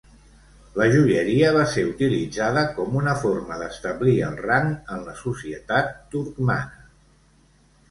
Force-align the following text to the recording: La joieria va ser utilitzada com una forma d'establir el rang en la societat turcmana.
La 0.79 0.85
joieria 0.93 1.51
va 1.57 1.65
ser 1.73 1.83
utilitzada 1.89 2.63
com 2.79 2.97
una 3.03 3.13
forma 3.25 3.59
d'establir 3.61 4.17
el 4.31 4.41
rang 4.49 4.73
en 4.97 5.07
la 5.11 5.17
societat 5.23 5.95
turcmana. 6.17 6.85